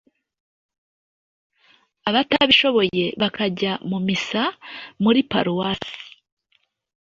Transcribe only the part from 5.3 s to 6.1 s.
paruwasi